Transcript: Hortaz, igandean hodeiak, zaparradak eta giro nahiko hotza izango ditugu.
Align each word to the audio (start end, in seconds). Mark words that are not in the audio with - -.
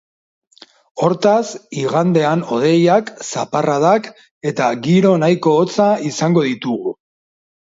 Hortaz, 1.07 1.43
igandean 1.81 2.41
hodeiak, 2.55 3.11
zaparradak 3.27 4.09
eta 4.53 4.71
giro 4.89 5.13
nahiko 5.27 5.55
hotza 5.61 5.91
izango 6.13 6.47
ditugu. 6.49 6.97